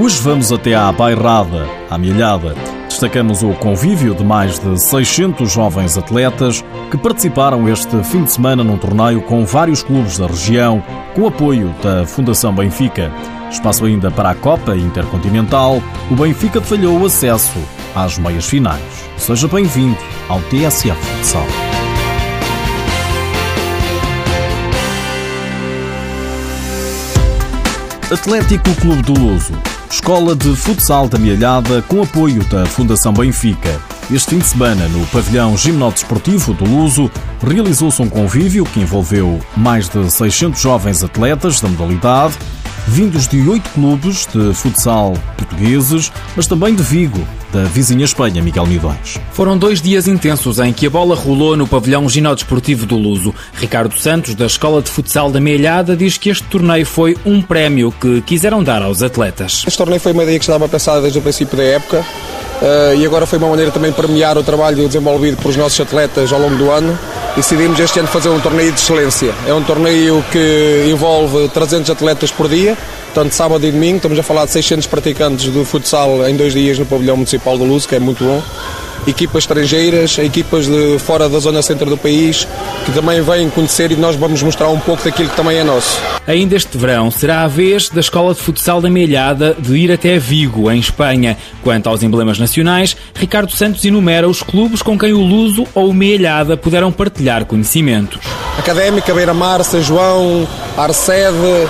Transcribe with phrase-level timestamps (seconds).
[0.00, 2.54] Hoje vamos até à Bairrada, à Milhada.
[2.88, 8.62] Destacamos o convívio de mais de 600 jovens atletas que participaram este fim de semana
[8.62, 10.80] num torneio com vários clubes da região,
[11.16, 13.10] com apoio da Fundação Benfica.
[13.50, 17.58] Espaço ainda para a Copa Intercontinental, o Benfica falhou o acesso
[17.92, 18.80] às meias finais.
[19.16, 21.46] Seja bem-vindo ao TSF Futsal.
[28.10, 29.52] Atlético Clube do Luso,
[29.90, 33.80] Escola de Futsal da Mialhada com apoio da Fundação Benfica.
[34.10, 37.10] Este fim de semana, no pavilhão gimnodesportivo do Luso,
[37.42, 42.34] realizou-se um convívio que envolveu mais de 600 jovens atletas da modalidade,
[42.88, 48.66] vindos de oito clubes de futsal portugueses, mas também de Vigo, da vizinha Espanha, Miguel
[48.66, 49.18] Midões.
[49.32, 53.34] Foram dois dias intensos em que a bola rolou no pavilhão ginódesportivo do Luso.
[53.54, 57.92] Ricardo Santos, da Escola de Futsal da Meilhada, diz que este torneio foi um prémio
[57.92, 59.64] que quiseram dar aos atletas.
[59.66, 62.04] Este torneio foi uma ideia que estava pensada desde o princípio da época
[62.62, 66.32] uh, e agora foi uma maneira também de premiar o trabalho desenvolvido pelos nossos atletas
[66.32, 66.98] ao longo do ano.
[67.36, 69.32] Decidimos este ano fazer um torneio de excelência.
[69.46, 72.76] É um torneio que envolve 300 atletas por dia,
[73.12, 76.78] Portanto, sábado e domingo estamos a falar de 600 praticantes do futsal em dois dias
[76.78, 78.42] no pavilhão municipal do Luz, que é muito bom.
[79.06, 82.46] Equipas estrangeiras, equipas de fora da zona centro do país,
[82.84, 85.98] que também vêm conhecer e nós vamos mostrar um pouco daquilo que também é nosso.
[86.26, 90.18] Ainda este verão será a vez da Escola de Futsal da Meilhada de ir até
[90.18, 91.38] Vigo, em Espanha.
[91.62, 95.94] Quanto aos emblemas nacionais, Ricardo Santos enumera os clubes com quem o Luso ou o
[95.94, 98.20] Meilhada puderam partilhar conhecimentos.
[98.58, 101.66] Académica, Beira-Mar, São João, Arcede,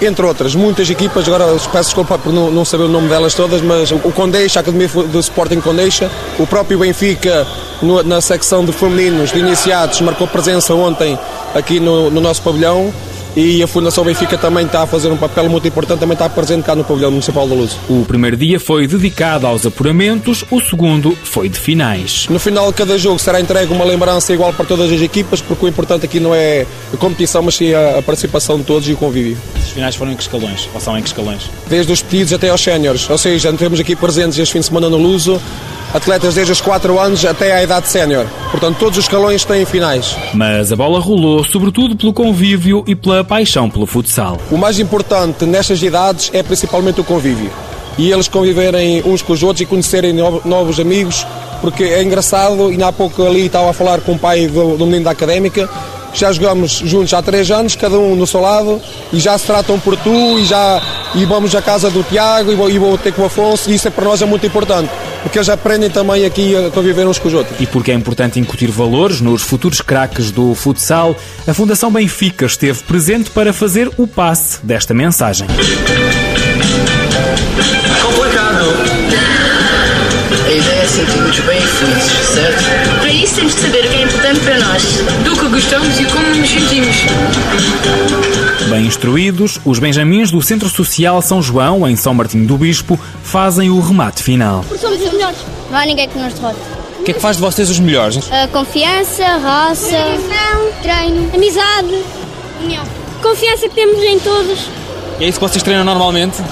[0.00, 3.60] entre outras, muitas equipas, agora peço desculpa por não, não, saber o nome delas todas,
[3.60, 7.46] mas o Condeixa, a Academia do Sporting Condeixa, o próprio Benfica
[7.82, 11.18] no, na secção de femininos, de iniciados, marcou presença ontem
[11.54, 12.92] aqui no, no nosso pavilhão
[13.36, 16.64] e a Fundação Benfica também está a fazer um papel muito importante, também está presente
[16.64, 17.76] cá no pavilhão municipal da Luz.
[17.88, 22.26] O primeiro dia foi dedicado aos apuramentos, o segundo foi de finais.
[22.28, 25.66] No final de cada jogo será entregue uma lembrança igual para todas as equipas, porque
[25.66, 28.96] o importante aqui não é a competição, mas sim a participação de todos e o
[28.96, 29.36] convívio.
[29.56, 30.68] Os finais foram em que escalões?
[30.74, 31.50] Ou são em que escalões?
[31.68, 34.88] Desde os pedidos até aos séniores, ou seja, temos aqui presentes este fim de semana
[34.88, 35.40] no Luso
[35.92, 38.26] atletas desde os 4 anos até à idade sénior.
[38.50, 40.16] Portanto, todos os escalões têm finais.
[40.34, 44.38] Mas a bola rolou, sobretudo pelo convívio e pela paixão pelo futsal.
[44.50, 47.50] O mais importante nestas idades é principalmente o convívio.
[47.96, 50.12] E eles conviverem uns com os outros e conhecerem
[50.44, 51.26] novos amigos,
[51.60, 54.86] porque é engraçado, e há pouco ali estava a falar com o pai do, do
[54.86, 55.68] menino da académica,
[56.14, 58.80] já jogamos juntos há três anos, cada um no seu lado,
[59.12, 60.80] e já se tratam por tu, e já
[61.16, 63.74] e vamos à casa do Tiago, e vou, e vou ter com o Afonso, e
[63.74, 64.90] isso é para nós é muito importante
[65.22, 67.58] porque eles aprendem também aqui a conviver uns com os outros.
[67.60, 72.82] E porque é importante incutir valores nos futuros craques do futsal, a Fundação Benfica esteve
[72.82, 75.46] presente para fazer o passe desta mensagem.
[78.02, 78.87] Complicado.
[80.98, 82.98] A ideia sentirmos bem felizes, certo?
[82.98, 84.82] Para isso temos de saber o que é importante para nós,
[85.24, 86.96] do que gostamos e como nos sentimos.
[88.68, 93.70] Bem instruídos, os Benjamins do Centro Social São João, em São Martinho do Bispo, fazem
[93.70, 94.64] o remate final.
[94.66, 95.38] Porque somos os melhores.
[95.70, 96.58] Não há ninguém que nos derrote.
[96.98, 98.28] O que é que faz de vocês os melhores?
[98.32, 99.96] A confiança, raça,
[100.82, 102.02] treino, amizade,
[102.60, 102.84] união.
[103.22, 104.58] Confiança que temos em todos.
[105.20, 106.42] E é isso que vocês treinam normalmente?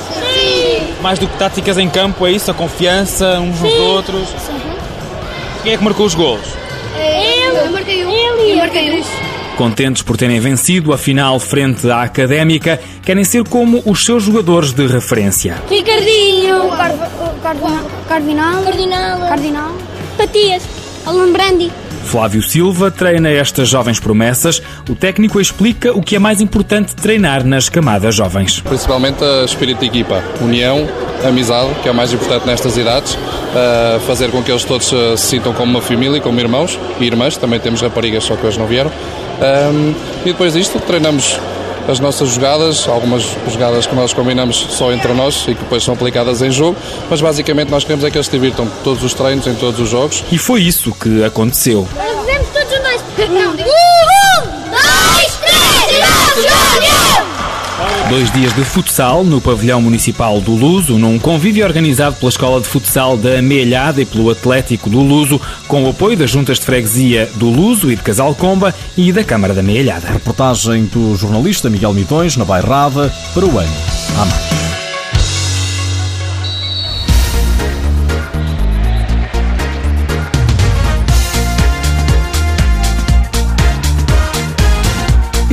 [0.96, 1.02] Sim.
[1.02, 2.50] Mais do que táticas em campo, é isso?
[2.50, 4.28] A confiança uns nos outros?
[4.28, 4.60] Sim.
[5.62, 6.46] Quem é que marcou os gols?
[6.96, 7.66] Ele.
[7.66, 8.10] Eu marquei um.
[8.10, 8.52] Ele.
[8.52, 9.04] Eu marquei um.
[9.56, 14.72] Contentes por terem vencido a final frente à Académica, querem ser como os seus jogadores
[14.72, 15.56] de referência.
[15.70, 16.68] Ricardinho,
[17.42, 18.62] Cardinal, Cardinal,
[19.28, 19.72] Cardinal,
[20.18, 20.62] Patias,
[21.06, 21.70] Alan Brandi.
[22.04, 24.60] Flávio Silva treina estas jovens promessas.
[24.88, 28.60] O técnico explica o que é mais importante treinar nas camadas jovens.
[28.60, 30.86] Principalmente a espírito de equipa, união,
[31.26, 33.18] amizade, que é o mais importante nestas idades,
[34.06, 37.36] fazer com que eles todos se sintam como uma família, como irmãos e irmãs.
[37.36, 38.90] Também temos raparigas, só que hoje não vieram.
[38.90, 41.38] Um, e depois disto treinamos
[41.88, 45.94] as nossas jogadas, algumas jogadas que nós combinamos só entre nós e que depois são
[45.94, 46.76] aplicadas em jogo,
[47.08, 49.88] mas basicamente nós queremos é que eles se divirtam todos os treinos, em todos os
[49.88, 50.24] jogos.
[50.30, 51.86] E foi isso que aconteceu.
[52.24, 53.00] Fizemos todos nós.
[53.28, 53.56] Não, um,
[54.70, 55.96] dois, três,
[57.32, 57.35] e
[58.08, 62.66] Dois dias de futsal no pavilhão municipal do Luso, num convívio organizado pela Escola de
[62.66, 67.28] Futsal da Amealhada e pelo Atlético do Luso, com o apoio das juntas de freguesia
[67.34, 70.08] do Luso e de Casalcomba e da Câmara da Amealhada.
[70.08, 73.74] Reportagem do jornalista Miguel Mitões, na Bairrada, para o ano.
[74.18, 74.65] Amém.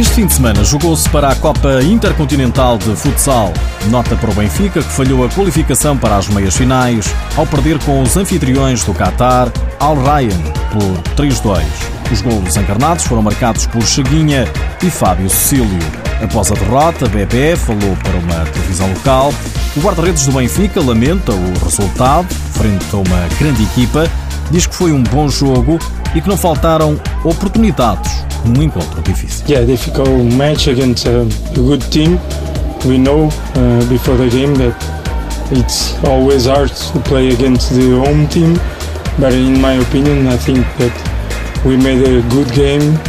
[0.04, 3.54] Este fim de semana jogou-se para a Copa Intercontinental de Futsal.
[3.90, 8.02] Nota para o Benfica, que falhou a qualificação para as meias finais ao perder com
[8.02, 10.42] os anfitriões do Qatar, Al Ryan,
[10.74, 11.64] por 3-2.
[12.12, 14.46] Os golos encarnados foram marcados por Cheguinha
[14.84, 15.80] e Fábio Cecílio.
[16.22, 19.34] Após a derrota, Bebé falou para uma televisão local.
[19.78, 24.06] O guarda-redes do Benfica lamenta o resultado, frente a uma grande equipa,
[24.52, 25.80] diz que foi um bom jogo
[26.16, 29.46] e que não faltaram oportunidades num encontro difícil.
[29.48, 31.26] Yeah, difficult match against a,
[31.56, 32.20] good team.
[32.86, 34.76] We know uh, before the game that
[35.52, 38.56] it's always hard to play against the home team,
[39.18, 40.94] but in my opinion, I think that
[41.66, 43.00] we made a good game.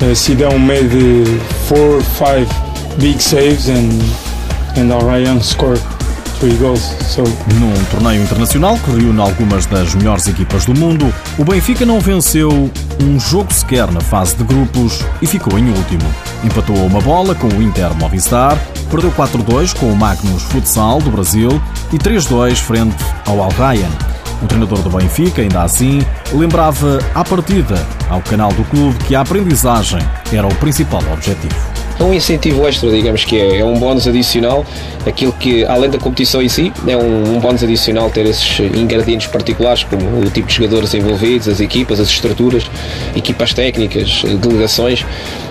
[0.00, 0.14] Uh,
[0.58, 2.48] made uh, four five
[2.98, 3.92] big saves and
[4.76, 5.82] and Orion scored
[7.58, 12.70] Num torneio internacional que reúne algumas das melhores equipas do mundo, o Benfica não venceu
[13.02, 16.04] um jogo sequer na fase de grupos e ficou em último.
[16.44, 18.56] Empatou uma bola com o Inter Movistar,
[18.88, 21.60] perdeu 4-2 com o Magnus Futsal do Brasil
[21.92, 23.90] e 3-2 frente ao Al Ryan.
[24.40, 26.00] O treinador do Benfica, ainda assim,
[26.32, 30.00] lembrava à partida ao canal do clube que a aprendizagem
[30.32, 34.64] era o principal objetivo é um incentivo extra, digamos que é, é um bónus adicional,
[35.06, 39.26] aquilo que, além da competição em si, é um, um bónus adicional ter esses ingredientes
[39.26, 42.70] particulares, como o tipo de jogadores envolvidos, as equipas, as estruturas,
[43.16, 45.04] equipas técnicas, delegações,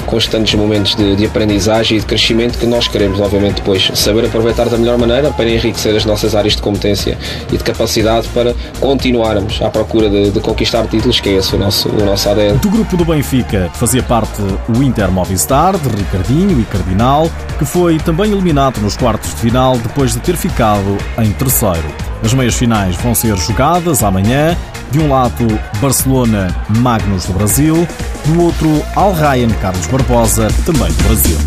[0.05, 4.69] constantes momentos de, de aprendizagem e de crescimento que nós queremos, obviamente, depois saber aproveitar
[4.69, 7.17] da melhor maneira para enriquecer as nossas áreas de competência
[7.51, 11.59] e de capacidade para continuarmos à procura de, de conquistar títulos, que é esse o
[11.59, 12.57] nosso, o nosso ADN.
[12.59, 17.97] Do grupo do Benfica fazia parte o Inter Movistar, de Ricardinho e Cardinal, que foi
[17.97, 21.87] também eliminado nos quartos de final depois de ter ficado em terceiro.
[22.23, 24.55] As meias finais vão ser jogadas amanhã.
[24.91, 25.45] De um lado,
[25.81, 27.87] Barcelona Magnus do Brasil,
[28.25, 31.37] do outro, Al Ryan Carlos Barbosa, também do Brasil.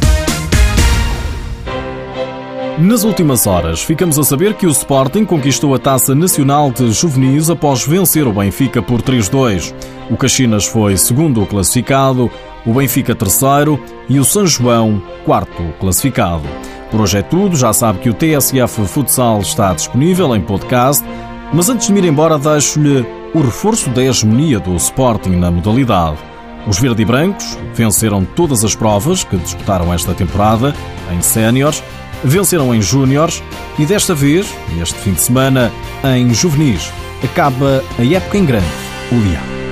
[2.81, 7.50] Nas últimas horas, ficamos a saber que o Sporting conquistou a Taça Nacional de Juvenis
[7.50, 9.75] após vencer o Benfica por 3-2.
[10.10, 12.31] O Caxinas foi segundo classificado,
[12.66, 16.44] o Benfica terceiro e o São João quarto classificado.
[16.90, 21.04] Por hoje é tudo, já sabe que o TSF Futsal está disponível em podcast,
[21.52, 26.18] mas antes de me ir embora deixo-lhe o reforço da hegemonia do Sporting na modalidade.
[26.66, 30.74] Os verde e brancos venceram todas as provas que disputaram esta temporada
[31.12, 31.82] em séniores
[32.24, 33.42] venceram em Júniores
[33.78, 35.70] e desta vez, neste fim de semana,
[36.04, 36.92] em Juvenis.
[37.22, 38.66] Acaba a época em grande,
[39.12, 39.69] o Leão.